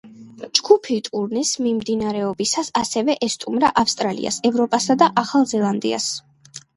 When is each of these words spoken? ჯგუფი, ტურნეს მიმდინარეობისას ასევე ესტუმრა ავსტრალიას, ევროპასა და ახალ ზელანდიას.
ჯგუფი, 0.59 0.95
ტურნეს 1.07 1.49
მიმდინარეობისას 1.65 2.71
ასევე 2.81 3.15
ესტუმრა 3.27 3.69
ავსტრალიას, 3.83 4.39
ევროპასა 4.51 4.97
და 5.03 5.11
ახალ 5.23 5.47
ზელანდიას. 5.53 6.09